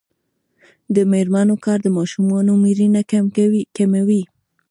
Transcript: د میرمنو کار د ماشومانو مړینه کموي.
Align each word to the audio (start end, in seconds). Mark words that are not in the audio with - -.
د 0.95 0.97
میرمنو 1.11 1.55
کار 1.65 1.79
د 1.83 1.87
ماشومانو 1.97 2.51
مړینه 2.63 3.01
کموي. 3.79 4.21